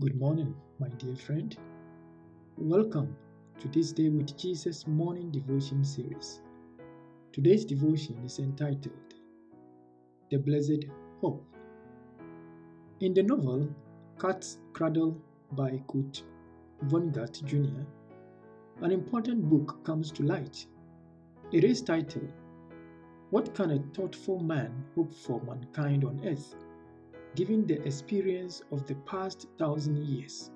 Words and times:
Good 0.00 0.18
morning, 0.18 0.54
my 0.80 0.88
dear 0.88 1.14
friend. 1.14 1.54
Welcome 2.56 3.14
to 3.60 3.68
this 3.68 3.92
Day 3.92 4.08
with 4.08 4.36
Jesus 4.38 4.86
morning 4.86 5.30
devotion 5.30 5.84
series. 5.84 6.40
Today's 7.30 7.66
devotion 7.66 8.16
is 8.24 8.38
entitled 8.38 9.14
The 10.30 10.38
Blessed 10.38 10.86
Hope. 11.20 11.44
In 13.00 13.12
the 13.12 13.22
novel 13.22 13.68
Cat's 14.18 14.58
Cradle 14.72 15.20
by 15.52 15.82
Kurt 15.86 16.22
Vonnegut 16.86 17.44
Jr., 17.44 17.84
an 18.80 18.92
important 18.92 19.44
book 19.44 19.84
comes 19.84 20.10
to 20.12 20.22
light. 20.22 20.66
It 21.52 21.64
is 21.64 21.82
titled 21.82 22.32
What 23.28 23.54
Can 23.54 23.72
a 23.72 23.78
Thoughtful 23.94 24.40
Man 24.40 24.86
Hope 24.96 25.12
for 25.12 25.42
Mankind 25.42 26.02
on 26.04 26.26
Earth? 26.26 26.56
Given 27.34 27.66
the 27.66 27.82
experience 27.86 28.62
of 28.70 28.86
the 28.86 28.94
past 29.06 29.46
thousand 29.58 29.96
years. 29.98 30.50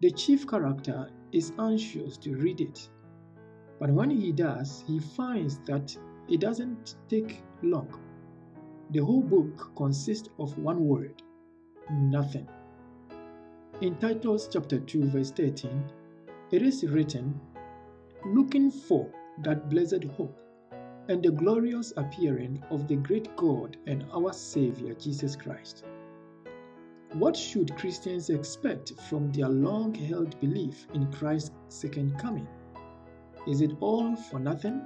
The 0.00 0.10
chief 0.10 0.46
character 0.46 1.10
is 1.32 1.52
anxious 1.58 2.16
to 2.18 2.36
read 2.36 2.60
it, 2.60 2.88
but 3.78 3.90
when 3.90 4.10
he 4.10 4.32
does, 4.32 4.84
he 4.86 4.98
finds 4.98 5.58
that 5.66 5.96
it 6.28 6.40
doesn't 6.40 6.96
take 7.08 7.42
long. 7.62 7.88
The 8.90 9.00
whole 9.00 9.22
book 9.22 9.74
consists 9.76 10.28
of 10.38 10.56
one 10.58 10.86
word 10.86 11.22
nothing. 11.90 12.48
In 13.80 13.96
Titus 13.96 14.48
chapter 14.52 14.78
2, 14.78 15.04
verse 15.10 15.30
13, 15.30 15.84
it 16.50 16.62
is 16.62 16.84
written, 16.84 17.40
Looking 18.26 18.70
for 18.70 19.10
that 19.42 19.68
blessed 19.68 20.04
hope 20.16 20.36
and 21.08 21.22
the 21.22 21.30
glorious 21.30 21.92
appearing 21.96 22.62
of 22.70 22.86
the 22.86 22.96
great 22.96 23.34
God 23.36 23.78
and 23.86 24.04
our 24.12 24.32
Savior 24.32 24.94
Jesus 24.94 25.34
Christ. 25.34 25.84
What 27.14 27.34
should 27.34 27.74
Christians 27.76 28.28
expect 28.28 28.92
from 29.08 29.32
their 29.32 29.48
long 29.48 29.94
held 29.94 30.38
belief 30.40 30.86
in 30.92 31.10
Christ's 31.10 31.52
second 31.68 32.18
coming? 32.18 32.46
Is 33.46 33.62
it 33.62 33.72
all 33.80 34.14
for 34.14 34.38
nothing? 34.38 34.82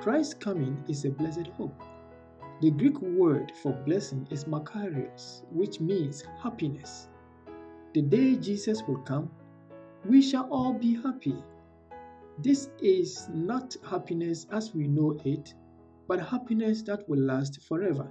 Christ's 0.00 0.34
coming 0.34 0.84
is 0.88 1.06
a 1.06 1.10
blessed 1.10 1.46
hope. 1.56 1.82
The 2.60 2.70
Greek 2.70 3.00
word 3.00 3.52
for 3.62 3.72
blessing 3.72 4.28
is 4.30 4.44
makarios, 4.44 5.44
which 5.50 5.80
means 5.80 6.24
happiness. 6.42 7.08
The 7.94 8.02
day 8.02 8.36
Jesus 8.36 8.82
will 8.82 8.98
come, 8.98 9.30
we 10.04 10.20
shall 10.20 10.46
all 10.50 10.74
be 10.74 10.96
happy 10.96 11.36
this 12.40 12.70
is 12.80 13.28
not 13.30 13.76
happiness 13.90 14.46
as 14.52 14.72
we 14.72 14.86
know 14.86 15.18
it, 15.24 15.54
but 16.06 16.20
happiness 16.20 16.82
that 16.82 17.08
will 17.08 17.18
last 17.18 17.60
forever. 17.62 18.08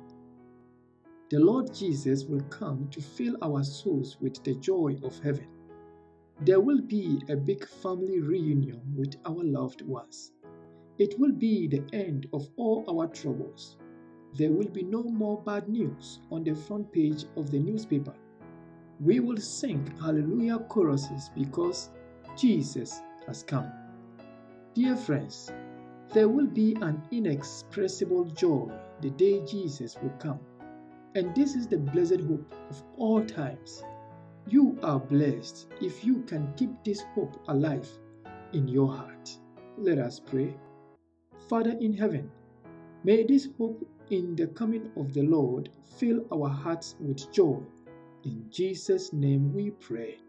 The 1.29 1.39
Lord 1.39 1.73
Jesus 1.73 2.25
will 2.25 2.43
come 2.43 2.89
to 2.91 3.01
fill 3.01 3.37
our 3.41 3.63
souls 3.63 4.17
with 4.19 4.43
the 4.43 4.55
joy 4.55 4.97
of 5.03 5.17
heaven. 5.19 5.47
There 6.41 6.59
will 6.59 6.81
be 6.81 7.21
a 7.29 7.37
big 7.37 7.65
family 7.67 8.19
reunion 8.19 8.81
with 8.95 9.15
our 9.25 9.43
loved 9.43 9.81
ones. 9.81 10.33
It 10.99 11.17
will 11.17 11.31
be 11.31 11.67
the 11.67 11.83
end 11.93 12.27
of 12.33 12.49
all 12.57 12.83
our 12.89 13.07
troubles. 13.07 13.77
There 14.35 14.51
will 14.51 14.67
be 14.67 14.83
no 14.83 15.03
more 15.03 15.41
bad 15.41 15.69
news 15.69 16.19
on 16.31 16.43
the 16.43 16.53
front 16.53 16.91
page 16.91 17.25
of 17.37 17.49
the 17.49 17.59
newspaper. 17.59 18.13
We 18.99 19.21
will 19.21 19.37
sing 19.37 19.93
hallelujah 20.01 20.59
choruses 20.69 21.29
because 21.33 21.91
Jesus 22.35 23.01
has 23.25 23.43
come. 23.43 23.86
Dear 24.77 24.95
friends, 24.95 25.51
there 26.13 26.29
will 26.29 26.45
be 26.45 26.75
an 26.83 27.01
inexpressible 27.09 28.25
joy 28.25 28.69
the 29.01 29.09
day 29.09 29.43
Jesus 29.43 29.97
will 30.03 30.13
come. 30.19 30.39
And 31.15 31.33
this 31.33 31.55
is 31.55 31.65
the 31.65 31.79
blessed 31.79 32.19
hope 32.19 32.53
of 32.69 32.83
all 32.95 33.25
times. 33.25 33.83
You 34.47 34.77
are 34.83 34.99
blessed 34.99 35.65
if 35.81 36.05
you 36.05 36.21
can 36.27 36.53
keep 36.57 36.69
this 36.83 37.01
hope 37.15 37.41
alive 37.47 37.89
in 38.53 38.67
your 38.67 38.95
heart. 38.95 39.35
Let 39.79 39.97
us 39.97 40.19
pray. 40.19 40.53
Father 41.49 41.75
in 41.81 41.91
heaven, 41.93 42.29
may 43.03 43.23
this 43.23 43.49
hope 43.57 43.83
in 44.11 44.35
the 44.35 44.45
coming 44.45 44.91
of 44.95 45.11
the 45.11 45.23
Lord 45.23 45.69
fill 45.97 46.23
our 46.31 46.49
hearts 46.49 46.93
with 46.99 47.31
joy. 47.33 47.57
In 48.25 48.45
Jesus' 48.51 49.11
name 49.11 49.51
we 49.55 49.71
pray. 49.71 50.19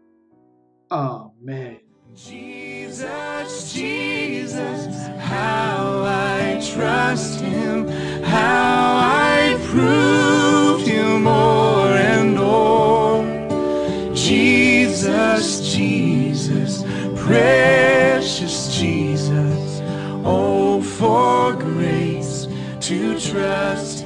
Amen. 0.89 1.81
Jesus, 2.15 2.68
Jesus, 2.89 3.71
Jesus, 3.71 5.07
how 5.19 6.01
I 6.07 6.59
trust 6.73 7.39
him, 7.39 7.87
how 8.23 8.95
I 8.97 9.59
prove 9.67 10.87
him 10.87 11.21
more 11.25 11.93
and 11.93 12.35
more. 12.35 14.15
Jesus, 14.15 15.71
Jesus, 15.71 16.81
precious 17.15 18.75
Jesus, 18.75 19.81
oh, 20.25 20.81
for 20.81 21.53
grace 21.53 22.47
to 22.79 23.19
trust 23.19 23.99